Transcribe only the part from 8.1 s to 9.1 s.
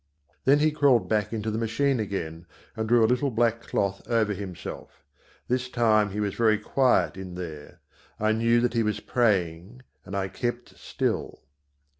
I knew that he was